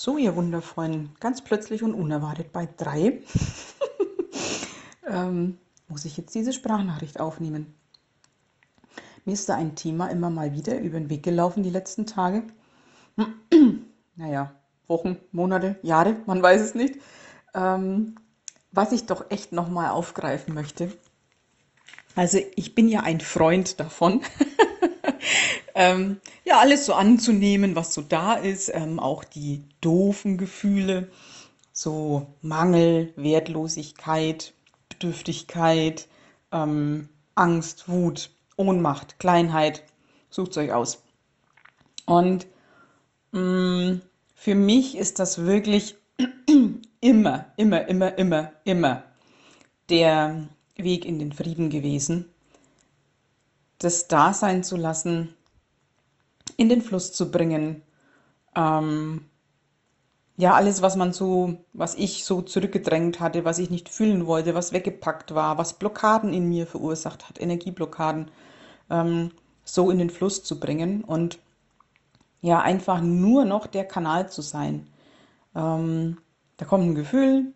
So, 0.00 0.16
ihr 0.16 0.36
Wundervollen, 0.36 1.10
ganz 1.18 1.42
plötzlich 1.42 1.82
und 1.82 1.92
unerwartet 1.92 2.52
bei 2.52 2.68
drei 2.76 3.20
ähm, 5.08 5.58
muss 5.88 6.04
ich 6.04 6.16
jetzt 6.16 6.36
diese 6.36 6.52
Sprachnachricht 6.52 7.18
aufnehmen. 7.18 7.74
Mir 9.24 9.32
ist 9.32 9.48
da 9.48 9.56
ein 9.56 9.74
Thema 9.74 10.06
immer 10.06 10.30
mal 10.30 10.52
wieder 10.52 10.78
über 10.78 11.00
den 11.00 11.10
Weg 11.10 11.24
gelaufen 11.24 11.64
die 11.64 11.70
letzten 11.70 12.06
Tage. 12.06 12.44
naja, 14.14 14.54
Wochen, 14.86 15.16
Monate, 15.32 15.80
Jahre, 15.82 16.14
man 16.26 16.40
weiß 16.40 16.60
es 16.60 16.76
nicht. 16.76 17.00
Ähm, 17.52 18.14
was 18.70 18.92
ich 18.92 19.06
doch 19.06 19.32
echt 19.32 19.50
nochmal 19.50 19.90
aufgreifen 19.90 20.54
möchte. 20.54 20.92
Also 22.14 22.38
ich 22.54 22.76
bin 22.76 22.88
ja 22.88 23.00
ein 23.00 23.18
Freund 23.18 23.80
davon, 23.80 24.20
ähm, 25.74 26.20
ja, 26.44 26.58
alles 26.58 26.86
so 26.86 26.94
anzunehmen, 26.94 27.76
was 27.76 27.94
so 27.94 28.02
da 28.02 28.34
ist, 28.34 28.70
ähm, 28.74 29.00
auch 29.00 29.24
die 29.24 29.64
doofen 29.80 30.38
Gefühle, 30.38 31.08
so 31.72 32.26
Mangel, 32.42 33.12
Wertlosigkeit, 33.16 34.52
Bedürftigkeit, 34.88 36.08
ähm, 36.52 37.08
Angst, 37.34 37.88
Wut, 37.88 38.30
Ohnmacht, 38.56 39.18
Kleinheit, 39.18 39.84
sucht 40.30 40.56
euch 40.58 40.72
aus. 40.72 41.02
Und 42.04 42.46
mh, 43.32 43.40
mm, 43.40 44.02
für 44.34 44.54
mich 44.54 44.96
ist 44.96 45.18
das 45.18 45.44
wirklich 45.44 45.96
immer, 47.00 47.46
immer, 47.56 47.88
immer, 47.88 48.18
immer, 48.18 48.52
immer 48.64 49.04
der 49.90 50.48
Weg 50.76 51.04
in 51.04 51.18
den 51.18 51.32
Frieden 51.32 51.70
gewesen, 51.70 52.26
das 53.78 54.08
Dasein 54.08 54.64
zu 54.64 54.76
lassen, 54.76 55.34
in 56.56 56.68
den 56.68 56.82
Fluss 56.82 57.12
zu 57.12 57.30
bringen. 57.30 57.82
Ähm, 58.56 59.24
ja, 60.36 60.54
alles, 60.54 60.82
was 60.82 60.96
man 60.96 61.12
so, 61.12 61.58
was 61.72 61.94
ich 61.96 62.24
so 62.24 62.42
zurückgedrängt 62.42 63.20
hatte, 63.20 63.44
was 63.44 63.58
ich 63.58 63.70
nicht 63.70 63.88
fühlen 63.88 64.26
wollte, 64.26 64.54
was 64.54 64.72
weggepackt 64.72 65.34
war, 65.34 65.58
was 65.58 65.74
Blockaden 65.74 66.32
in 66.32 66.48
mir 66.48 66.66
verursacht 66.66 67.28
hat, 67.28 67.40
Energieblockaden, 67.40 68.30
ähm, 68.90 69.32
so 69.64 69.90
in 69.90 69.98
den 69.98 70.10
Fluss 70.10 70.44
zu 70.44 70.60
bringen 70.60 71.02
und 71.04 71.38
ja, 72.40 72.60
einfach 72.60 73.00
nur 73.00 73.44
noch 73.44 73.66
der 73.66 73.84
Kanal 73.84 74.30
zu 74.30 74.42
sein. 74.42 74.86
Ähm, 75.56 76.18
da 76.56 76.64
kommt 76.64 76.84
ein 76.84 76.94
Gefühl, 76.94 77.52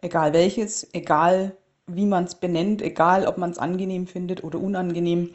egal 0.00 0.32
welches, 0.32 0.92
egal 0.92 1.56
wie 1.86 2.06
man 2.06 2.24
es 2.24 2.34
benennt, 2.34 2.82
egal 2.82 3.26
ob 3.26 3.38
man 3.38 3.50
es 3.50 3.58
angenehm 3.58 4.06
findet 4.06 4.42
oder 4.42 4.58
unangenehm. 4.58 5.34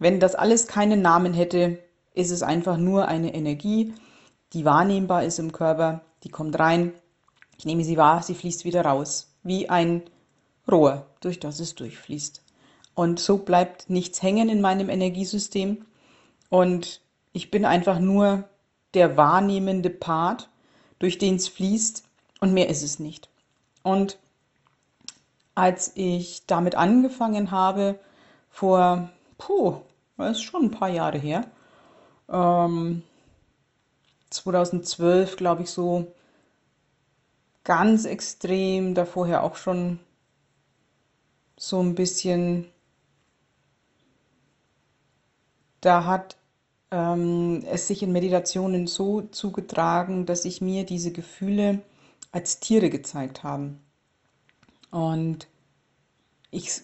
Wenn 0.00 0.18
das 0.18 0.34
alles 0.34 0.66
keinen 0.66 1.02
Namen 1.02 1.34
hätte, 1.34 1.78
ist 2.14 2.30
es 2.30 2.42
einfach 2.42 2.78
nur 2.78 3.06
eine 3.06 3.34
Energie, 3.34 3.92
die 4.54 4.64
wahrnehmbar 4.64 5.24
ist 5.24 5.38
im 5.38 5.52
Körper, 5.52 6.00
die 6.24 6.30
kommt 6.30 6.58
rein, 6.58 6.94
ich 7.58 7.66
nehme 7.66 7.84
sie 7.84 7.98
wahr, 7.98 8.22
sie 8.22 8.34
fließt 8.34 8.64
wieder 8.64 8.82
raus, 8.82 9.34
wie 9.42 9.68
ein 9.68 10.02
Rohr, 10.70 11.06
durch 11.20 11.38
das 11.38 11.60
es 11.60 11.74
durchfließt. 11.74 12.42
Und 12.94 13.20
so 13.20 13.36
bleibt 13.36 13.90
nichts 13.90 14.22
hängen 14.22 14.48
in 14.48 14.62
meinem 14.62 14.88
Energiesystem 14.88 15.84
und 16.48 17.02
ich 17.34 17.50
bin 17.50 17.66
einfach 17.66 17.98
nur 17.98 18.48
der 18.94 19.18
wahrnehmende 19.18 19.90
Part, 19.90 20.48
durch 20.98 21.18
den 21.18 21.36
es 21.36 21.46
fließt 21.46 22.04
und 22.40 22.54
mehr 22.54 22.70
ist 22.70 22.82
es 22.82 23.00
nicht. 23.00 23.28
Und 23.82 24.18
als 25.54 25.92
ich 25.94 26.46
damit 26.46 26.74
angefangen 26.74 27.50
habe, 27.50 28.00
vor, 28.48 29.10
puh, 29.36 29.82
das 30.28 30.38
ist 30.38 30.42
schon 30.42 30.64
ein 30.64 30.70
paar 30.70 30.88
Jahre 30.88 31.18
her, 31.18 31.44
ähm, 32.28 33.02
2012, 34.30 35.36
glaube 35.36 35.62
ich, 35.62 35.70
so 35.70 36.14
ganz 37.64 38.04
extrem, 38.04 38.94
da 38.94 39.04
vorher 39.04 39.42
auch 39.42 39.56
schon 39.56 39.98
so 41.56 41.80
ein 41.80 41.94
bisschen, 41.94 42.66
da 45.80 46.04
hat 46.04 46.36
ähm, 46.90 47.64
es 47.66 47.88
sich 47.88 48.02
in 48.02 48.12
Meditationen 48.12 48.86
so 48.86 49.22
zugetragen, 49.22 50.26
dass 50.26 50.42
sich 50.42 50.60
mir 50.60 50.84
diese 50.84 51.12
Gefühle 51.12 51.82
als 52.32 52.60
Tiere 52.60 52.90
gezeigt 52.90 53.42
haben. 53.42 53.80
Und 54.90 55.46
ich 56.50 56.82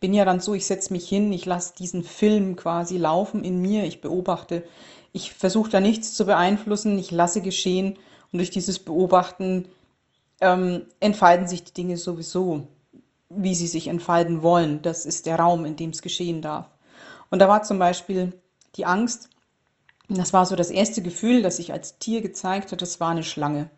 bin 0.00 0.12
ja 0.14 0.24
dann 0.24 0.40
so, 0.40 0.54
ich 0.54 0.66
setze 0.66 0.92
mich 0.92 1.08
hin, 1.08 1.32
ich 1.32 1.46
lasse 1.46 1.74
diesen 1.78 2.04
Film 2.04 2.56
quasi 2.56 2.98
laufen 2.98 3.44
in 3.44 3.60
mir, 3.60 3.84
ich 3.84 4.00
beobachte, 4.00 4.64
ich 5.12 5.32
versuche 5.32 5.70
da 5.70 5.80
nichts 5.80 6.14
zu 6.14 6.26
beeinflussen, 6.26 6.98
ich 6.98 7.10
lasse 7.10 7.40
geschehen 7.40 7.98
und 8.32 8.38
durch 8.38 8.50
dieses 8.50 8.78
Beobachten 8.78 9.66
ähm, 10.40 10.82
entfalten 11.00 11.48
sich 11.48 11.64
die 11.64 11.72
Dinge 11.72 11.96
sowieso, 11.96 12.68
wie 13.30 13.54
sie 13.54 13.66
sich 13.66 13.88
entfalten 13.88 14.42
wollen. 14.42 14.82
Das 14.82 15.06
ist 15.06 15.26
der 15.26 15.38
Raum, 15.38 15.64
in 15.64 15.76
dem 15.76 15.90
es 15.90 16.02
geschehen 16.02 16.42
darf. 16.42 16.68
Und 17.30 17.40
da 17.40 17.48
war 17.48 17.62
zum 17.62 17.78
Beispiel 17.78 18.32
die 18.76 18.86
Angst, 18.86 19.30
das 20.08 20.32
war 20.32 20.46
so 20.46 20.56
das 20.56 20.70
erste 20.70 21.02
Gefühl, 21.02 21.42
das 21.42 21.56
sich 21.56 21.72
als 21.72 21.98
Tier 21.98 22.22
gezeigt 22.22 22.72
hat, 22.72 22.80
das 22.80 23.00
war 23.00 23.10
eine 23.10 23.24
Schlange. 23.24 23.70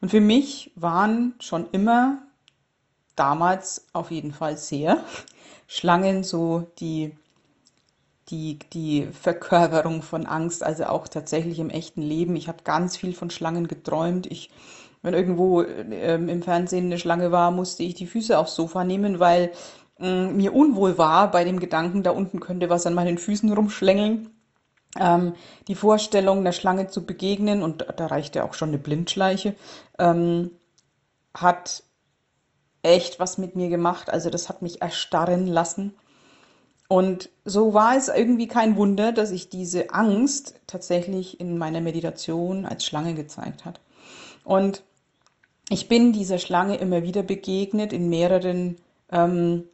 Und 0.00 0.10
für 0.10 0.20
mich 0.20 0.72
waren 0.74 1.34
schon 1.38 1.68
immer 1.72 2.22
damals 3.16 3.86
auf 3.92 4.10
jeden 4.10 4.32
Fall 4.32 4.56
sehr. 4.56 5.04
Schlangen 5.66 6.24
so 6.24 6.70
die, 6.78 7.16
die, 8.28 8.58
die 8.72 9.06
Verkörperung 9.12 10.02
von 10.02 10.26
Angst, 10.26 10.62
also 10.62 10.84
auch 10.84 11.08
tatsächlich 11.08 11.58
im 11.58 11.70
echten 11.70 12.02
Leben. 12.02 12.36
Ich 12.36 12.48
habe 12.48 12.62
ganz 12.64 12.96
viel 12.96 13.14
von 13.14 13.30
Schlangen 13.30 13.68
geträumt. 13.68 14.26
Ich, 14.26 14.50
wenn 15.02 15.14
irgendwo 15.14 15.62
ähm, 15.62 16.28
im 16.28 16.42
Fernsehen 16.42 16.86
eine 16.86 16.98
Schlange 16.98 17.32
war, 17.32 17.50
musste 17.50 17.82
ich 17.82 17.94
die 17.94 18.06
Füße 18.06 18.38
aufs 18.38 18.54
Sofa 18.54 18.84
nehmen, 18.84 19.18
weil 19.18 19.52
äh, 19.98 20.26
mir 20.26 20.54
unwohl 20.54 20.98
war 20.98 21.30
bei 21.30 21.44
dem 21.44 21.58
Gedanken, 21.60 22.02
da 22.02 22.10
unten 22.10 22.40
könnte 22.40 22.70
was 22.70 22.86
an 22.86 22.94
meinen 22.94 23.18
Füßen 23.18 23.52
rumschlängeln. 23.52 24.30
Ähm, 24.98 25.34
die 25.68 25.74
Vorstellung, 25.74 26.38
einer 26.38 26.52
Schlange 26.52 26.88
zu 26.88 27.06
begegnen, 27.06 27.62
und 27.62 27.86
da 27.96 28.06
reichte 28.06 28.44
auch 28.44 28.54
schon 28.54 28.68
eine 28.68 28.78
Blindschleiche, 28.78 29.54
ähm, 29.98 30.50
hat 31.34 31.82
echt 32.82 33.20
was 33.20 33.38
mit 33.38 33.56
mir 33.56 33.68
gemacht. 33.68 34.10
Also 34.10 34.30
das 34.30 34.48
hat 34.48 34.62
mich 34.62 34.82
erstarren 34.82 35.46
lassen. 35.46 35.94
Und 36.88 37.30
so 37.44 37.72
war 37.72 37.96
es 37.96 38.08
irgendwie 38.08 38.48
kein 38.48 38.76
Wunder, 38.76 39.12
dass 39.12 39.30
sich 39.30 39.48
diese 39.48 39.94
Angst 39.94 40.60
tatsächlich 40.66 41.40
in 41.40 41.56
meiner 41.56 41.80
Meditation 41.80 42.66
als 42.66 42.84
Schlange 42.84 43.14
gezeigt 43.14 43.64
hat. 43.64 43.80
Und 44.44 44.82
ich 45.70 45.88
bin 45.88 46.12
dieser 46.12 46.38
Schlange 46.38 46.76
immer 46.76 47.02
wieder 47.02 47.22
begegnet 47.22 47.94
in 47.94 48.10
mehreren 48.10 48.76
ähm, 49.10 49.64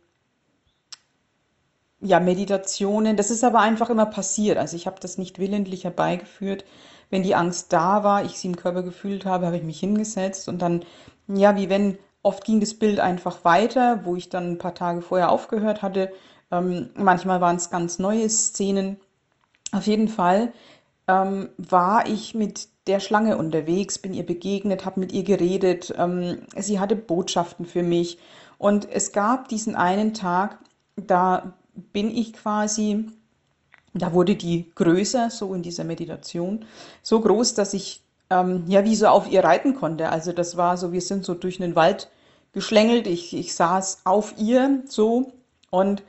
ja, 2.00 2.20
Meditationen. 2.20 3.16
Das 3.16 3.30
ist 3.30 3.42
aber 3.42 3.60
einfach 3.60 3.90
immer 3.90 4.06
passiert. 4.06 4.58
Also 4.58 4.76
ich 4.76 4.86
habe 4.86 5.00
das 5.00 5.18
nicht 5.18 5.38
willentlich 5.38 5.84
herbeigeführt. 5.84 6.64
Wenn 7.10 7.22
die 7.22 7.34
Angst 7.34 7.72
da 7.72 8.04
war, 8.04 8.24
ich 8.24 8.38
sie 8.38 8.48
im 8.48 8.56
Körper 8.56 8.82
gefühlt 8.82 9.24
habe, 9.24 9.46
habe 9.46 9.56
ich 9.56 9.64
mich 9.64 9.80
hingesetzt 9.80 10.48
und 10.48 10.62
dann, 10.62 10.84
ja, 11.26 11.56
wie 11.56 11.68
wenn 11.68 11.98
Oft 12.28 12.44
ging 12.44 12.60
das 12.60 12.74
Bild 12.74 13.00
einfach 13.00 13.42
weiter, 13.46 14.00
wo 14.04 14.14
ich 14.14 14.28
dann 14.28 14.50
ein 14.50 14.58
paar 14.58 14.74
Tage 14.74 15.00
vorher 15.00 15.32
aufgehört 15.32 15.80
hatte. 15.80 16.12
Ähm, 16.50 16.90
manchmal 16.94 17.40
waren 17.40 17.56
es 17.56 17.70
ganz 17.70 17.98
neue 17.98 18.28
Szenen. 18.28 19.00
Auf 19.72 19.86
jeden 19.86 20.08
Fall 20.08 20.52
ähm, 21.06 21.48
war 21.56 22.06
ich 22.06 22.34
mit 22.34 22.68
der 22.86 23.00
Schlange 23.00 23.38
unterwegs, 23.38 23.98
bin 23.98 24.12
ihr 24.12 24.26
begegnet, 24.26 24.84
habe 24.84 25.00
mit 25.00 25.10
ihr 25.12 25.22
geredet. 25.22 25.94
Ähm, 25.96 26.42
sie 26.54 26.78
hatte 26.78 26.96
Botschaften 26.96 27.64
für 27.64 27.82
mich. 27.82 28.18
Und 28.58 28.86
es 28.90 29.12
gab 29.12 29.48
diesen 29.48 29.74
einen 29.74 30.12
Tag, 30.12 30.58
da 30.96 31.54
bin 31.94 32.14
ich 32.14 32.34
quasi, 32.34 33.06
da 33.94 34.12
wurde 34.12 34.36
die 34.36 34.70
größer, 34.74 35.30
so 35.30 35.54
in 35.54 35.62
dieser 35.62 35.84
Meditation, 35.84 36.66
so 37.02 37.22
groß, 37.22 37.54
dass 37.54 37.72
ich 37.72 38.02
ähm, 38.28 38.64
ja 38.66 38.84
wie 38.84 38.96
so 38.96 39.06
auf 39.06 39.30
ihr 39.30 39.42
reiten 39.42 39.74
konnte. 39.74 40.10
Also 40.10 40.32
das 40.32 40.58
war 40.58 40.76
so, 40.76 40.92
wir 40.92 41.00
sind 41.00 41.24
so 41.24 41.32
durch 41.32 41.58
einen 41.58 41.74
Wald 41.74 42.10
geschlängelt. 42.52 43.06
Ich, 43.06 43.34
ich 43.36 43.54
saß 43.54 44.02
auf 44.04 44.34
ihr 44.38 44.82
so 44.86 45.32
und 45.70 46.02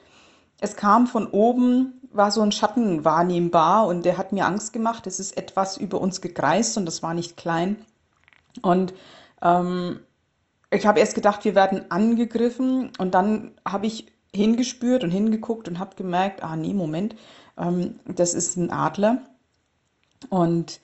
es 0.61 0.75
kam 0.75 1.07
von 1.07 1.27
oben, 1.27 2.01
war 2.11 2.31
so 2.31 2.41
ein 2.41 2.51
Schatten 2.51 3.05
wahrnehmbar 3.05 3.87
und 3.87 4.03
der 4.03 4.17
hat 4.17 4.31
mir 4.31 4.45
Angst 4.45 4.73
gemacht. 4.73 5.07
Es 5.07 5.19
ist 5.19 5.37
etwas 5.37 5.77
über 5.77 6.01
uns 6.01 6.21
gekreist 6.21 6.77
und 6.77 6.85
das 6.85 7.03
war 7.03 7.13
nicht 7.13 7.37
klein. 7.37 7.77
Und 8.61 8.93
ähm, 9.41 9.99
ich 10.71 10.85
habe 10.85 10.99
erst 10.99 11.15
gedacht, 11.15 11.45
wir 11.45 11.55
werden 11.55 11.89
angegriffen 11.89 12.91
und 12.97 13.13
dann 13.13 13.51
habe 13.65 13.87
ich 13.87 14.07
hingespürt 14.33 15.03
und 15.03 15.11
hingeguckt 15.11 15.67
und 15.67 15.79
habe 15.79 15.95
gemerkt, 15.95 16.43
ah 16.43 16.55
nee, 16.55 16.73
Moment, 16.73 17.15
ähm, 17.57 17.99
das 18.05 18.33
ist 18.33 18.57
ein 18.57 18.71
Adler. 18.71 19.21
Und 20.29 20.81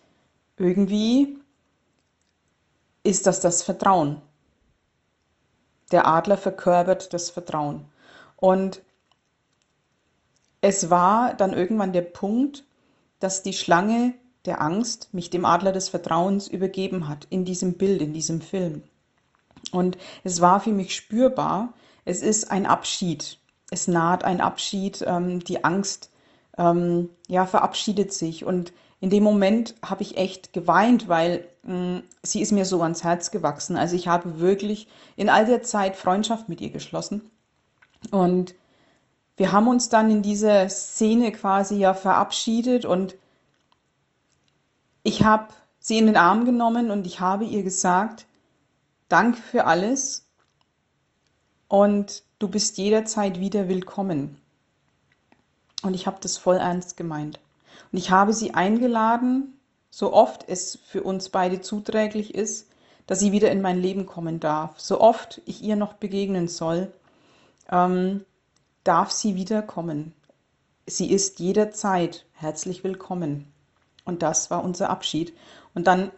irgendwie 0.57 1.37
ist 3.03 3.27
das 3.27 3.41
das 3.41 3.61
Vertrauen. 3.61 4.21
Der 5.91 6.07
Adler 6.07 6.37
verkörpert 6.37 7.13
das 7.13 7.29
Vertrauen. 7.29 7.85
Und 8.37 8.81
es 10.61 10.89
war 10.89 11.33
dann 11.33 11.53
irgendwann 11.53 11.93
der 11.93 12.01
Punkt, 12.01 12.65
dass 13.19 13.43
die 13.43 13.53
Schlange 13.53 14.13
der 14.45 14.61
Angst 14.61 15.13
mich 15.13 15.29
dem 15.29 15.45
Adler 15.45 15.71
des 15.71 15.89
Vertrauens 15.89 16.47
übergeben 16.47 17.07
hat, 17.07 17.27
in 17.29 17.45
diesem 17.45 17.77
Bild, 17.77 18.01
in 18.01 18.13
diesem 18.13 18.41
Film. 18.41 18.83
Und 19.71 19.97
es 20.23 20.41
war 20.41 20.59
für 20.59 20.71
mich 20.71 20.95
spürbar, 20.95 21.73
es 22.03 22.21
ist 22.21 22.51
ein 22.51 22.65
Abschied. 22.65 23.39
Es 23.71 23.88
naht 23.88 24.23
ein 24.23 24.41
Abschied, 24.41 25.03
ähm, 25.07 25.39
die 25.39 25.63
Angst 25.63 26.11
ähm, 26.57 27.09
ja, 27.27 27.45
verabschiedet 27.45 28.13
sich. 28.13 28.45
Und 28.45 28.73
in 29.01 29.09
dem 29.09 29.24
Moment 29.24 29.75
habe 29.83 30.03
ich 30.03 30.18
echt 30.18 30.53
geweint, 30.53 31.07
weil 31.07 31.47
mh, 31.63 31.74
mm, 31.74 32.03
sie 32.24 32.42
ist 32.42 32.51
mir 32.51 32.65
so 32.65 32.81
ans 32.81 33.03
Herz 33.03 33.31
gewachsen. 33.31 33.77
Also 33.77 33.95
ich 33.95 34.07
habe 34.07 34.39
wirklich 34.39 34.88
in 35.15 35.30
all 35.30 35.45
der 35.45 35.63
Zeit 35.63 35.95
Freundschaft 35.95 36.50
mit 36.50 36.62
ihr 36.62 36.69
geschlossen. 36.69 37.30
Und 38.12 38.56
wir 39.38 39.51
haben 39.51 39.68
uns 39.68 39.89
dann 39.89 40.09
in 40.09 40.21
dieser 40.21 40.69
Szene 40.69 41.31
quasi 41.31 41.75
ja 41.75 41.94
verabschiedet 41.94 42.86
und 42.86 43.15
ich 45.03 45.24
habe 45.24 45.53
sie 45.80 45.98
in 45.98 46.07
den 46.07 46.18
Arm 46.18 46.45
genommen 46.45 46.89
und 46.89 47.06
ich 47.06 47.19
habe 47.19 47.45
ihr 47.45 47.63
gesagt, 47.63 48.25
Dank 49.07 49.38
für 49.38 49.65
alles 49.65 50.25
und 51.68 52.24
du 52.39 52.48
bist 52.48 52.77
jederzeit 52.77 53.39
wieder 53.39 53.68
willkommen. 53.68 54.41
Und 55.83 55.94
ich 55.94 56.07
habe 56.07 56.18
das 56.21 56.38
voll 56.38 56.57
ernst 56.57 56.98
gemeint. 56.98 57.39
Und 57.95 58.00
ich 58.00 58.12
habe 58.12 58.33
sie 58.33 58.53
eingeladen, 58.53 59.57
so 59.89 60.12
oft 60.12 60.50
es 60.50 60.80
für 60.83 61.01
uns 61.01 61.30
beide 61.30 61.62
zuträglich 61.62 62.36
ist, 62.36 62.69
dass 63.07 63.21
sie 63.21 63.31
wieder 63.31 63.50
in 63.51 63.62
mein 63.62 63.81
Leben 63.81 64.06
kommen 64.06 64.42
darf. 64.42 64.77
So 64.81 65.00
oft 65.00 65.42
ich 65.45 65.63
ihr 65.63 65.77
noch 65.77 65.94
begegnen 65.94 66.50
soll, 66.50 66.92
ähm, 67.71 68.25
darf 68.83 69.12
sie 69.12 69.36
wiederkommen. 69.36 70.13
Sie 70.86 71.09
ist 71.09 71.39
jederzeit 71.39 72.25
herzlich 72.33 72.83
willkommen. 72.83 73.47
Und 74.03 74.24
das 74.24 74.51
war 74.51 74.62
unser 74.62 74.89
Abschied. 74.89 75.33
Und 75.74 75.88
dann 75.88 76.12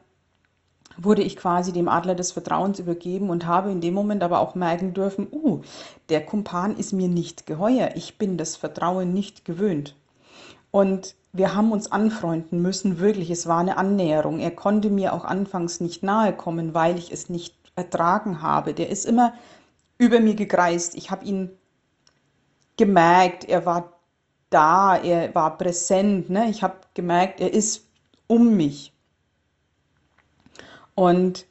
wurde 0.97 1.21
ich 1.21 1.37
quasi 1.37 1.73
dem 1.73 1.89
Adler 1.89 2.15
des 2.15 2.31
Vertrauens 2.31 2.79
übergeben 2.79 3.29
und 3.29 3.45
habe 3.45 3.69
in 3.69 3.81
dem 3.81 3.93
Moment 3.93 4.23
aber 4.23 4.39
auch 4.39 4.55
merken 4.55 4.95
dürfen, 4.95 5.27
uh, 5.31 5.61
der 6.09 6.25
Kumpan 6.25 6.75
ist 6.75 6.91
mir 6.91 7.07
nicht 7.07 7.45
geheuer, 7.45 7.91
ich 7.93 8.17
bin 8.17 8.39
das 8.39 8.55
Vertrauen 8.55 9.13
nicht 9.13 9.45
gewöhnt. 9.45 9.95
Und 10.77 11.15
wir 11.33 11.55
haben 11.55 11.71
uns 11.71 11.91
anfreunden 11.91 12.61
müssen, 12.61 12.99
wirklich, 12.99 13.31
es 13.31 13.47
war 13.47 13.61
eine 13.61 13.77
Annäherung. 13.77 14.39
Er 14.39 14.51
konnte 14.51 14.91
mir 14.91 15.11
auch 15.11 15.25
anfangs 15.25 15.79
nicht 15.79 16.03
nahe 16.03 16.33
kommen, 16.33 16.75
weil 16.75 16.99
ich 16.99 17.11
es 17.11 17.29
nicht 17.29 17.55
ertragen 17.75 18.43
habe. 18.43 18.75
Der 18.75 18.87
ist 18.91 19.03
immer 19.07 19.33
über 19.97 20.19
mir 20.19 20.35
gekreist. 20.35 20.93
Ich 20.93 21.09
habe 21.09 21.25
ihn 21.25 21.49
gemerkt, 22.77 23.45
er 23.45 23.65
war 23.65 23.93
da, 24.51 24.95
er 24.97 25.33
war 25.33 25.57
präsent. 25.57 26.29
Ne? 26.29 26.47
Ich 26.51 26.61
habe 26.61 26.75
gemerkt, 26.93 27.41
er 27.41 27.51
ist 27.51 27.87
um 28.27 28.55
mich. 28.55 28.93
Und 30.93 31.47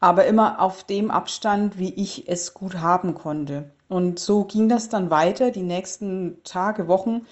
aber 0.00 0.26
immer 0.26 0.60
auf 0.60 0.84
dem 0.84 1.10
Abstand, 1.10 1.78
wie 1.78 1.94
ich 1.94 2.28
es 2.28 2.52
gut 2.52 2.76
haben 2.76 3.14
konnte. 3.14 3.70
Und 3.88 4.18
so 4.18 4.44
ging 4.44 4.68
das 4.68 4.90
dann 4.90 5.08
weiter. 5.08 5.50
Die 5.50 5.62
nächsten 5.62 6.44
Tage, 6.44 6.86
Wochen 6.88 7.22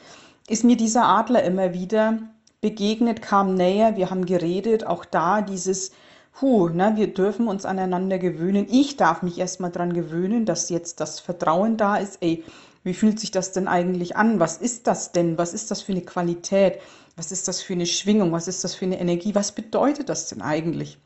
ist 0.49 0.65
mir 0.65 0.77
dieser 0.77 1.07
Adler 1.07 1.43
immer 1.45 1.75
wieder 1.75 2.19
begegnet, 2.61 3.23
kam 3.23 3.55
näher. 3.55 3.97
Wir 3.97 4.11
haben 4.11 4.27
geredet. 4.27 4.87
Auch 4.87 5.05
da 5.05 5.43
dieses, 5.43 5.93
hu, 6.41 6.69
ne, 6.69 6.95
wir 6.97 7.13
dürfen 7.13 7.49
uns 7.49 7.65
aneinander 7.65 8.19
gewöhnen. 8.19 8.67
Ich 8.71 8.97
darf 8.97 9.23
mich 9.23 9.39
erstmal 9.39 9.71
dran 9.71 9.93
gewöhnen, 9.93 10.47
dass 10.47 10.71
jetzt 10.71 11.01
das 11.01 11.21
Vertrauen 11.21 11.77
da 11.77 11.97
ist. 11.97 12.19
Ey, 12.21 12.45
wie 12.83 12.95
fühlt 12.95 13.21
sich 13.21 13.31
das 13.31 13.53
denn 13.53 13.69
eigentlich 13.69 14.17
an? 14.17 14.41
Was 14.41 14.57
ist 14.57 14.87
das 14.87 15.13
denn? 15.13 15.37
Was 15.37 15.53
ist 15.53 15.71
das 15.71 15.83
für 15.83 15.93
eine 15.93 16.03
Qualität? 16.03 16.79
Was 17.17 17.33
ist 17.33 17.49
das 17.49 17.61
für 17.61 17.75
eine 17.75 17.87
Schwingung? 17.87 18.33
Was 18.33 18.49
ist 18.49 18.65
das 18.65 18.75
für 18.75 18.87
eine 18.87 19.01
Energie? 19.01 19.35
Was 19.35 19.53
bedeutet 19.53 20.09
das 20.09 20.29
denn 20.29 20.41
eigentlich? 20.41 20.99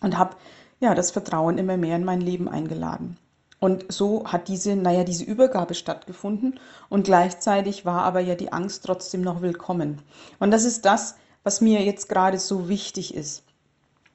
Und 0.00 0.18
habe 0.18 0.36
ja 0.80 0.94
das 0.94 1.12
Vertrauen 1.12 1.58
immer 1.58 1.76
mehr 1.76 1.96
in 1.96 2.04
mein 2.04 2.20
Leben 2.20 2.48
eingeladen. 2.48 3.18
Und 3.64 3.90
so 3.90 4.26
hat 4.26 4.48
diese, 4.48 4.76
naja, 4.76 5.04
diese 5.04 5.24
Übergabe 5.24 5.72
stattgefunden 5.72 6.60
und 6.90 7.04
gleichzeitig 7.04 7.86
war 7.86 8.02
aber 8.02 8.20
ja 8.20 8.34
die 8.34 8.52
Angst 8.52 8.84
trotzdem 8.84 9.22
noch 9.22 9.40
willkommen. 9.40 10.02
Und 10.38 10.50
das 10.50 10.66
ist 10.66 10.84
das, 10.84 11.14
was 11.44 11.62
mir 11.62 11.82
jetzt 11.82 12.10
gerade 12.10 12.38
so 12.38 12.68
wichtig 12.68 13.14
ist. 13.14 13.42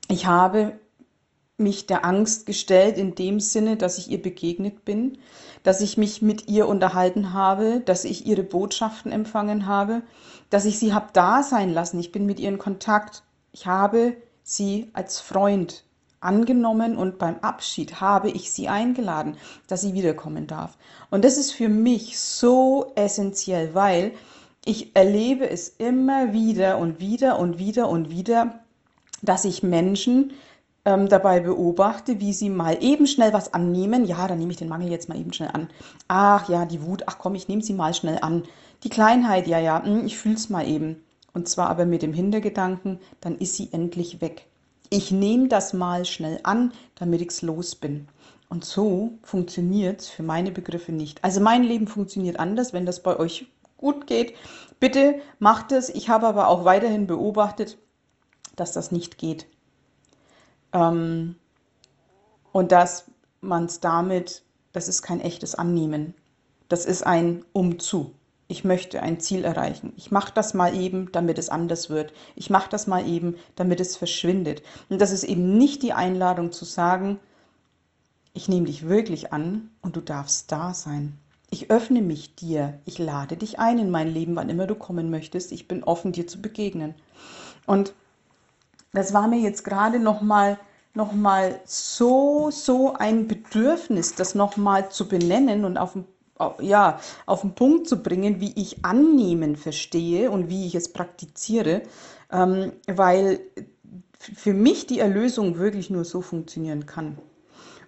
Ich 0.07 0.28
habe 0.28 0.78
mich 1.57 1.88
der 1.88 2.06
Angst 2.06 2.46
gestellt 2.46 3.00
in 3.00 3.16
dem 3.16 3.40
Sinne, 3.40 3.75
dass 3.75 3.98
ich 3.98 4.12
ihr 4.12 4.22
begegnet 4.22 4.86
bin, 4.86 5.18
dass 5.63 5.81
ich 5.81 5.98
mich 5.98 6.22
mit 6.22 6.48
ihr 6.48 6.68
unterhalten 6.68 7.34
habe, 7.34 7.81
dass 7.84 8.04
ich 8.06 8.28
ihre 8.28 8.44
Botschaften 8.44 9.12
empfangen 9.12 9.66
habe, 9.66 10.04
dass 10.52 10.66
ich 10.66 10.78
sie 10.78 10.94
habe 10.94 11.07
da 11.13 11.42
sein 11.42 11.74
lassen. 11.74 12.00
Ich 12.00 12.12
bin 12.12 12.28
mit 12.28 12.40
ihr 12.40 12.50
in 12.50 12.60
Kontakt. 12.60 13.24
Ich 13.52 13.66
habe 13.66 14.16
sie 14.44 14.92
als 14.94 15.19
Freund 15.19 15.86
angenommen 16.21 16.98
und 16.98 17.18
beim 17.18 17.39
Abschied 17.39 18.01
habe 18.01 18.30
ich 18.30 18.51
sie 18.51 18.68
eingeladen, 18.68 19.38
dass 19.68 19.81
sie 19.81 19.94
wiederkommen 19.94 20.48
darf. 20.48 20.77
Und 21.10 21.24
das 21.24 21.38
ist 21.38 21.51
für 21.51 21.69
mich 21.69 22.19
so 22.19 22.92
essentiell, 22.95 23.74
weil 23.74 24.13
ich 24.66 24.95
erlebe 24.95 25.50
es 25.50 25.69
immer 25.69 26.33
wieder 26.33 26.77
und 26.77 27.00
wieder 27.00 27.39
und 27.39 27.60
wieder 27.60 27.89
und 27.89 28.10
wieder, 28.10 28.60
dass 29.21 29.45
ich 29.45 29.63
Menschen 29.63 30.33
ähm, 30.86 31.07
dabei 31.10 31.39
beobachte, 31.39 32.19
wie 32.19 32.33
sie 32.33 32.50
mal 32.50 32.77
eben 32.81 33.07
schnell 33.07 33.33
was 33.33 33.54
annehmen. 33.54 34.06
Ja, 34.06 34.27
dann 34.27 34.39
nehme 34.39 34.51
ich 34.51 34.57
den 34.57 34.69
Mangel 34.69 34.89
jetzt 34.89 35.10
mal 35.10 35.19
eben 35.19 35.33
schnell 35.33 35.51
an. 35.54 35.69
Ach 36.07 36.50
ja, 36.50 36.66
die 36.66 36.81
Wut, 36.81 37.04
ach 37.06 37.18
komm, 37.19 37.36
ich 37.36 37.48
nehme 37.48 37.62
sie 37.62 37.74
mal 37.74 37.94
schnell 37.94 38.19
an. 38.21 38.44
Die 38.83 38.89
Kleinheit, 38.89 39.48
ja, 39.48 39.60
ja, 39.60 39.83
hm, 39.83 40.06
ich 40.06 40.18
fühle 40.18 40.36
es 40.36 40.50
mal 40.50 40.68
eben. 40.68 41.04
Und 41.33 41.48
zwar 41.48 41.69
aber 41.69 41.86
mit 41.86 42.01
dem 42.01 42.13
Hintergedanken, 42.13 43.00
dann 43.21 43.38
ist 43.38 43.56
sie 43.56 43.69
endlich 43.71 44.21
weg. 44.21 44.49
Ich 44.90 45.12
nehme 45.12 45.48
das 45.48 45.74
mal 45.74 46.06
schnell 46.06 46.40
an, 46.44 46.74
damit 46.96 47.22
ich's 47.22 47.42
los 47.42 47.76
bin. 47.76 48.08
Und 48.50 48.66
so 48.66 49.12
funktioniert 49.22 50.02
es 50.02 50.10
für 50.10 50.24
meine 50.24 50.52
Begriffe 50.52 50.92
nicht. 50.92 51.24
Also 51.24 51.40
mein 51.40 51.64
Leben 51.64 51.88
funktioniert 51.88 52.40
anders, 52.40 52.74
wenn 52.74 52.88
das 52.88 53.04
bei 53.04 53.18
euch 53.18 53.46
gut 53.78 54.08
geht. 54.08 54.36
Bitte 54.80 55.22
macht 55.38 55.72
es. 55.72 55.90
Ich 55.90 56.10
habe 56.10 56.28
aber 56.28 56.48
auch 56.48 56.66
weiterhin 56.66 57.06
beobachtet, 57.06 57.78
dass 58.56 58.74
das 58.74 58.92
nicht 58.92 59.20
geht. 59.20 59.46
Ähm, 60.74 61.36
und 62.52 62.72
dass 62.72 63.06
man 63.42 63.66
es 63.66 63.80
damit, 63.80 64.44
das 64.74 64.88
ist 64.88 65.04
kein 65.04 65.22
echtes 65.22 65.54
Annehmen. 65.54 66.16
Das 66.68 66.86
ist 66.86 67.06
ein 67.06 67.46
Umzu. 67.54 68.14
Ich 68.51 68.63
möchte 68.63 69.04
ein 69.04 69.19
Ziel 69.19 69.46
erreichen. 69.46 69.94
Ich 69.96 70.10
mache 70.10 70.34
das 70.34 70.56
mal 70.56 70.75
eben, 70.75 71.12
damit 71.12 71.38
es 71.38 71.50
anders 71.50 71.92
wird. 71.92 72.13
Ich 72.36 72.50
mache 72.50 72.68
das 72.68 72.88
mal 72.88 73.07
eben, 73.07 73.36
damit 73.56 73.80
es 73.80 73.96
verschwindet. 73.96 74.63
Und 74.90 75.00
das 75.00 75.12
ist 75.12 75.24
eben 75.24 75.56
nicht 75.60 75.84
die 75.84 75.94
Einladung 75.94 76.51
zu 76.51 76.66
sagen, 76.66 77.19
ich 78.33 78.50
nehme 78.50 78.66
dich 78.66 78.90
wirklich 78.90 79.31
an 79.31 79.69
und 79.83 79.95
du 79.95 80.02
darfst 80.02 80.52
da 80.52 80.74
sein. 80.74 81.19
Ich 81.52 81.69
öffne 81.69 82.02
mich 82.02 82.35
dir. 82.35 82.80
Ich 82.85 82.97
lade 82.97 83.38
dich 83.38 83.59
ein 83.59 83.78
in 83.78 83.92
mein 83.92 84.07
Leben, 84.07 84.35
wann 84.35 84.50
immer 84.50 84.66
du 84.66 84.74
kommen 84.74 85.12
möchtest. 85.12 85.52
Ich 85.52 85.68
bin 85.68 85.83
offen, 85.83 86.12
dir 86.12 86.26
zu 86.26 86.42
begegnen. 86.42 86.95
Und 87.68 87.94
das 88.94 89.14
war 89.14 89.28
mir 89.28 89.40
jetzt 89.40 89.64
gerade 89.64 90.00
nochmal 90.00 90.57
noch 90.95 91.12
mal 91.12 91.62
so, 91.66 92.50
so 92.52 92.94
ein 92.94 93.28
Bedürfnis, 93.28 94.16
das 94.16 94.33
nochmal 94.33 94.90
zu 94.90 95.07
benennen 95.07 95.64
und 95.66 95.78
auf 95.78 95.94
den, 95.94 96.06
ja, 96.60 97.00
auf 97.26 97.42
den 97.42 97.56
Punkt 97.56 97.88
zu 97.88 98.02
bringen, 98.02 98.40
wie 98.40 98.54
ich 98.56 98.86
Annehmen 98.86 99.56
verstehe 99.56 100.31
und 100.31 100.50
wie 100.50 100.66
ich 100.66 100.76
es 100.76 100.94
praktiziere, 100.94 101.81
ähm, 102.31 102.72
weil 102.88 103.40
für 104.19 104.54
mich 104.54 104.88
die 104.88 105.00
Erlösung 105.00 105.58
wirklich 105.58 105.90
nur 105.90 106.06
so 106.06 106.22
funktionieren 106.22 106.86
kann. 106.86 107.18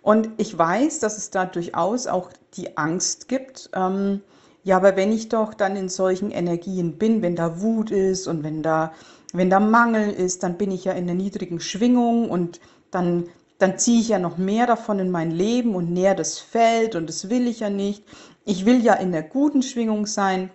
Und 0.01 0.29
ich 0.37 0.57
weiß, 0.57 0.99
dass 0.99 1.17
es 1.17 1.29
da 1.29 1.45
durchaus 1.45 2.07
auch 2.07 2.31
die 2.55 2.77
Angst 2.77 3.27
gibt. 3.27 3.69
Ähm, 3.73 4.21
ja, 4.63 4.77
aber 4.77 4.95
wenn 4.95 5.11
ich 5.11 5.29
doch 5.29 5.53
dann 5.53 5.75
in 5.75 5.89
solchen 5.89 6.31
Energien 6.31 6.97
bin, 6.97 7.21
wenn 7.21 7.35
da 7.35 7.61
Wut 7.61 7.91
ist 7.91 8.27
und 8.27 8.43
wenn 8.43 8.63
da 8.63 8.93
wenn 9.33 9.49
da 9.49 9.59
Mangel 9.59 10.11
ist, 10.11 10.43
dann 10.43 10.57
bin 10.57 10.71
ich 10.71 10.85
ja 10.85 10.93
in 10.93 11.05
der 11.05 11.15
niedrigen 11.15 11.59
Schwingung 11.59 12.29
und 12.29 12.59
dann, 12.91 13.27
dann 13.57 13.77
ziehe 13.77 14.01
ich 14.01 14.09
ja 14.09 14.19
noch 14.19 14.37
mehr 14.37 14.67
davon 14.67 14.99
in 14.99 15.09
mein 15.09 15.31
Leben 15.31 15.75
und 15.75 15.91
näher 15.91 16.15
das 16.15 16.39
Feld 16.39 16.95
und 16.95 17.07
das 17.07 17.29
will 17.29 17.47
ich 17.47 17.61
ja 17.61 17.69
nicht. 17.69 18.03
Ich 18.45 18.65
will 18.65 18.83
ja 18.83 18.93
in 18.93 19.11
der 19.11 19.23
guten 19.23 19.61
Schwingung 19.61 20.05
sein 20.05 20.49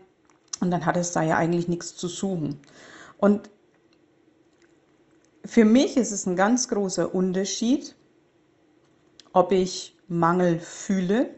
und 0.61 0.71
dann 0.71 0.87
hat 0.87 0.97
es 0.97 1.13
da 1.13 1.23
ja 1.23 1.37
eigentlich 1.37 1.69
nichts 1.69 1.97
zu 1.97 2.09
suchen. 2.09 2.61
Und 3.19 3.51
für 5.45 5.65
mich 5.65 5.97
ist 5.97 6.11
es 6.11 6.27
ein 6.27 6.37
ganz 6.37 6.69
großer 6.69 7.15
Unterschied, 7.15 7.95
ob 9.33 9.53
ich 9.53 9.97
Mangel 10.09 10.59
fühle, 10.59 11.31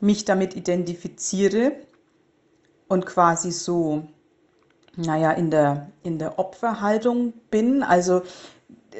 mich 0.00 0.24
damit 0.24 0.56
identifiziere 0.56 1.72
und 2.88 3.06
quasi 3.06 3.52
so 3.52 4.08
naja, 4.96 5.32
in 5.32 5.50
der, 5.50 5.90
in 6.02 6.18
der 6.18 6.38
Opferhaltung 6.38 7.32
bin. 7.50 7.82
Also 7.82 8.22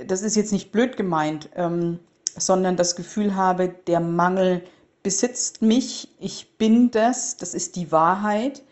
das 0.06 0.22
ist 0.22 0.36
jetzt 0.36 0.52
nicht 0.52 0.72
blöd 0.72 0.96
gemeint, 0.96 1.50
ähm, 1.54 1.98
sondern 2.36 2.76
das 2.76 2.96
Gefühl 2.96 3.34
habe, 3.34 3.74
der 3.86 4.00
Mangel 4.00 4.62
besitzt 5.02 5.62
mich, 5.62 6.08
ich 6.18 6.56
bin 6.58 6.90
das, 6.90 7.36
das 7.36 7.54
ist 7.54 7.76
die 7.76 7.92
Wahrheit. 7.92 8.62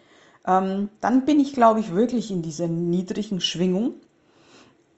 ähm, 0.47 0.89
dann 1.01 1.25
bin 1.25 1.41
ich, 1.41 1.53
glaube 1.53 1.81
ich, 1.81 1.95
wirklich 1.95 2.31
in 2.31 2.43
dieser 2.43 2.69
niedrigen 2.69 3.41
Schwingung. 3.41 3.95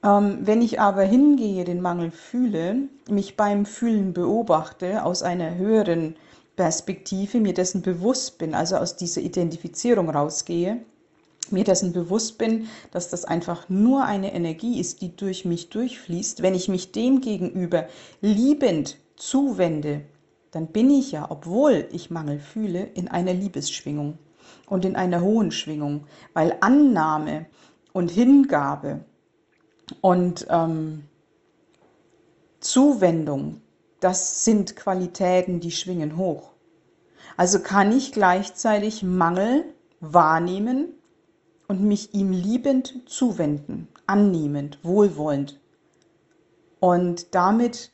Ähm, 0.04 0.38
wenn 0.42 0.62
ich 0.62 0.80
aber 0.80 1.02
hingehe, 1.02 1.64
den 1.64 1.80
Mangel 1.80 2.10
fühle, 2.10 2.88
mich 3.08 3.36
beim 3.36 3.66
Fühlen 3.66 4.12
beobachte, 4.12 5.04
aus 5.04 5.22
einer 5.22 5.56
höheren 5.56 6.16
Perspektive, 6.56 7.40
mir 7.40 7.54
dessen 7.54 7.82
bewusst 7.82 8.38
bin, 8.38 8.54
also 8.54 8.76
aus 8.76 8.96
dieser 8.96 9.20
Identifizierung 9.20 10.10
rausgehe, 10.10 10.82
mir 11.50 11.64
dessen 11.64 11.92
bewusst 11.92 12.38
bin, 12.38 12.68
dass 12.92 13.10
das 13.10 13.24
einfach 13.24 13.68
nur 13.68 14.04
eine 14.04 14.32
Energie 14.32 14.80
ist, 14.80 15.00
die 15.02 15.14
durch 15.16 15.44
mich 15.44 15.70
durchfließt, 15.70 16.42
wenn 16.42 16.54
ich 16.54 16.68
mich 16.68 16.92
dem 16.92 17.20
gegenüber 17.20 17.86
liebend 18.20 18.96
zuwende, 19.16 20.02
dann 20.52 20.68
bin 20.68 20.90
ich 20.90 21.12
ja, 21.12 21.30
obwohl 21.30 21.88
ich 21.90 22.10
Mangel 22.10 22.38
fühle, 22.38 22.82
in 22.82 23.08
einer 23.08 23.34
Liebesschwingung 23.34 24.18
und 24.68 24.84
in 24.84 24.94
einer 24.94 25.20
hohen 25.20 25.50
Schwingung, 25.50 26.04
weil 26.34 26.56
Annahme 26.60 27.46
und 27.92 28.10
Hingabe 28.10 29.04
und 30.00 30.46
ähm, 30.50 31.04
Zuwendung, 32.60 33.60
das 34.00 34.44
sind 34.44 34.76
Qualitäten, 34.76 35.60
die 35.60 35.70
schwingen 35.70 36.16
hoch. 36.16 36.52
Also 37.36 37.60
kann 37.60 37.90
ich 37.90 38.12
gleichzeitig 38.12 39.02
Mangel 39.02 39.64
wahrnehmen 40.00 40.94
und 41.66 41.82
mich 41.82 42.12
ihm 42.14 42.30
liebend 42.30 43.02
zuwenden, 43.06 43.88
annehmend, 44.06 44.78
wohlwollend. 44.82 45.58
Und 46.78 47.34
damit, 47.34 47.92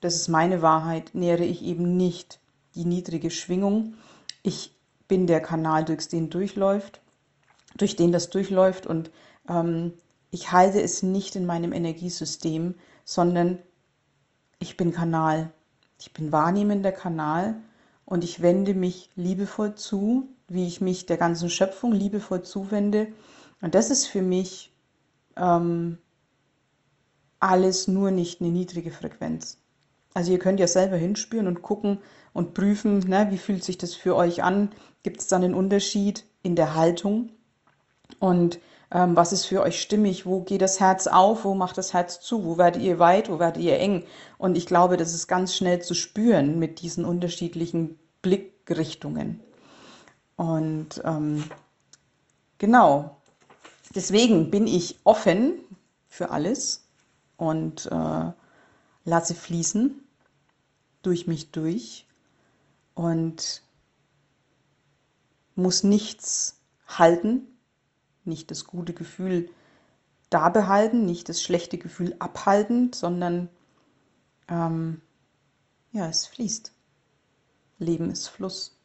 das 0.00 0.14
ist 0.14 0.28
meine 0.28 0.62
Wahrheit, 0.62 1.10
nähere 1.14 1.44
ich 1.44 1.62
eben 1.62 1.96
nicht 1.96 2.40
die 2.74 2.84
niedrige 2.84 3.30
Schwingung. 3.30 3.94
Ich 4.42 4.74
bin 5.08 5.26
der 5.26 5.40
Kanal, 5.40 5.84
durch 5.84 6.08
den 6.08 6.30
durchläuft, 6.30 7.00
durch 7.76 7.96
den 7.96 8.12
das 8.12 8.30
durchläuft 8.30 8.86
und 8.86 9.10
ähm, 9.48 9.92
ich 10.30 10.52
halte 10.52 10.80
es 10.82 11.02
nicht 11.02 11.36
in 11.36 11.46
meinem 11.46 11.72
Energiesystem, 11.72 12.74
sondern 13.04 13.58
ich 14.58 14.76
bin 14.76 14.92
Kanal. 14.92 15.52
Ich 15.98 16.12
bin 16.12 16.30
wahrnehmender 16.30 16.92
Kanal 16.92 17.56
und 18.04 18.24
ich 18.24 18.42
wende 18.42 18.74
mich 18.74 19.10
liebevoll 19.16 19.74
zu, 19.74 20.28
wie 20.46 20.66
ich 20.66 20.80
mich 20.80 21.06
der 21.06 21.16
ganzen 21.16 21.50
Schöpfung 21.50 21.92
liebevoll 21.92 22.42
zuwende. 22.42 23.08
Und 23.60 23.74
das 23.74 23.90
ist 23.90 24.06
für 24.06 24.22
mich 24.22 24.72
ähm, 25.36 25.98
alles 27.40 27.88
nur 27.88 28.10
nicht 28.10 28.40
eine 28.40 28.50
niedrige 28.50 28.90
Frequenz. 28.90 29.58
Also 30.18 30.32
ihr 30.32 30.40
könnt 30.40 30.58
ja 30.58 30.66
selber 30.66 30.96
hinspüren 30.96 31.46
und 31.46 31.62
gucken 31.62 31.98
und 32.32 32.52
prüfen, 32.52 32.98
ne, 32.98 33.28
wie 33.30 33.38
fühlt 33.38 33.62
sich 33.62 33.78
das 33.78 33.94
für 33.94 34.16
euch 34.16 34.42
an? 34.42 34.70
Gibt 35.04 35.20
es 35.20 35.28
dann 35.28 35.44
einen 35.44 35.54
Unterschied 35.54 36.24
in 36.42 36.56
der 36.56 36.74
Haltung? 36.74 37.28
Und 38.18 38.58
ähm, 38.90 39.14
was 39.14 39.32
ist 39.32 39.44
für 39.44 39.62
euch 39.62 39.80
stimmig? 39.80 40.26
Wo 40.26 40.40
geht 40.40 40.60
das 40.60 40.80
Herz 40.80 41.06
auf? 41.06 41.44
Wo 41.44 41.54
macht 41.54 41.78
das 41.78 41.94
Herz 41.94 42.18
zu? 42.18 42.44
Wo 42.44 42.58
werdet 42.58 42.82
ihr 42.82 42.98
weit? 42.98 43.30
Wo 43.30 43.38
werdet 43.38 43.62
ihr 43.62 43.78
eng? 43.78 44.02
Und 44.38 44.56
ich 44.56 44.66
glaube, 44.66 44.96
das 44.96 45.14
ist 45.14 45.28
ganz 45.28 45.54
schnell 45.54 45.82
zu 45.82 45.94
spüren 45.94 46.58
mit 46.58 46.80
diesen 46.80 47.04
unterschiedlichen 47.04 47.96
Blickrichtungen. 48.20 49.38
Und 50.34 51.00
ähm, 51.04 51.44
genau, 52.58 53.18
deswegen 53.94 54.50
bin 54.50 54.66
ich 54.66 54.98
offen 55.04 55.60
für 56.08 56.30
alles 56.30 56.88
und 57.36 57.86
äh, 57.86 58.32
lasse 59.04 59.34
fließen 59.36 60.02
durch 61.08 61.26
mich 61.26 61.52
durch 61.52 62.06
und 62.92 63.62
muss 65.54 65.82
nichts 65.82 66.60
halten, 66.86 67.46
nicht 68.24 68.50
das 68.50 68.66
gute 68.66 68.92
Gefühl 68.92 69.48
da 70.28 70.50
behalten, 70.50 71.06
nicht 71.06 71.30
das 71.30 71.42
schlechte 71.42 71.78
Gefühl 71.78 72.14
abhalten, 72.18 72.92
sondern 72.92 73.48
ähm, 74.48 75.00
ja, 75.92 76.06
es 76.08 76.26
fließt. 76.26 76.74
Leben 77.78 78.10
ist 78.10 78.28
Fluss. 78.28 78.78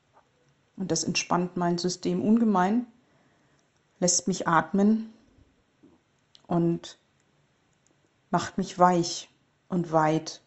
Und 0.78 0.92
das 0.92 1.04
entspannt 1.04 1.58
mein 1.58 1.78
System 1.78 2.22
ungemein, 2.22 2.88
lässt 4.00 4.30
mich 4.30 4.48
atmen 4.48 5.12
und 6.48 6.98
macht 8.30 8.58
mich 8.58 8.80
weich 8.80 9.30
und 9.68 9.92
weit 9.92 10.42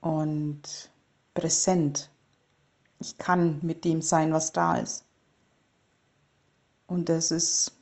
und 0.00 0.90
präsent. 1.34 2.10
Ich 2.98 3.18
kann 3.18 3.58
mit 3.62 3.84
dem 3.84 4.02
sein, 4.02 4.32
was 4.32 4.52
da 4.52 4.76
ist. 4.76 5.04
Und 6.86 7.08
das 7.08 7.30
ist 7.30 7.72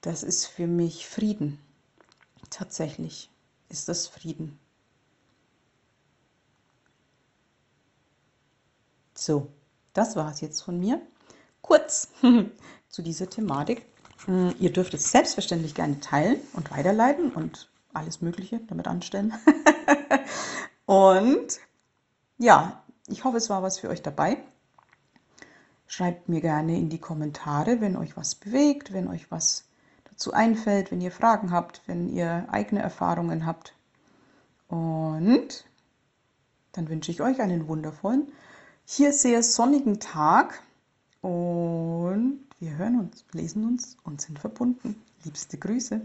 das 0.00 0.22
ist 0.22 0.46
für 0.46 0.66
mich 0.68 1.08
Frieden. 1.08 1.58
Tatsächlich 2.50 3.28
ist 3.68 3.88
das 3.88 4.06
Frieden. 4.06 4.58
So, 9.14 9.48
das 9.92 10.14
war 10.14 10.30
es 10.30 10.40
jetzt 10.40 10.60
von 10.60 10.78
mir. 10.78 11.02
Kurz 11.60 12.08
zu 12.88 13.02
dieser 13.02 13.28
Thematik. 13.28 13.84
Hm, 14.24 14.54
ihr 14.58 14.72
dürft 14.72 14.94
es 14.94 15.10
selbstverständlich 15.10 15.74
gerne 15.74 16.00
teilen 16.00 16.40
und 16.54 16.70
weiterleiten 16.70 17.30
und 17.32 17.68
alles 17.92 18.20
Mögliche 18.22 18.60
damit 18.68 18.88
anstellen. 18.88 19.34
und 20.86 21.58
ja, 22.38 22.82
ich 23.06 23.24
hoffe, 23.24 23.36
es 23.36 23.50
war 23.50 23.62
was 23.62 23.78
für 23.78 23.88
euch 23.88 24.02
dabei. 24.02 24.38
Schreibt 25.86 26.28
mir 26.28 26.40
gerne 26.40 26.76
in 26.76 26.88
die 26.88 26.98
Kommentare, 26.98 27.80
wenn 27.80 27.96
euch 27.96 28.16
was 28.16 28.34
bewegt, 28.34 28.92
wenn 28.92 29.08
euch 29.08 29.30
was 29.30 29.64
dazu 30.10 30.32
einfällt, 30.32 30.90
wenn 30.90 31.00
ihr 31.00 31.12
Fragen 31.12 31.52
habt, 31.52 31.82
wenn 31.86 32.08
ihr 32.08 32.46
eigene 32.50 32.82
Erfahrungen 32.82 33.46
habt. 33.46 33.74
Und 34.68 35.64
dann 36.72 36.88
wünsche 36.88 37.10
ich 37.10 37.22
euch 37.22 37.40
einen 37.40 37.68
wundervollen, 37.68 38.32
hier 38.84 39.12
sehr 39.12 39.42
sonnigen 39.42 40.00
Tag 40.00 40.62
und 41.20 42.45
wir 42.66 42.78
hören 42.78 42.98
uns, 42.98 43.24
lesen 43.32 43.64
uns 43.64 43.96
und 44.02 44.20
sind 44.20 44.40
verbunden. 44.40 44.96
Liebste 45.22 45.56
Grüße. 45.56 46.00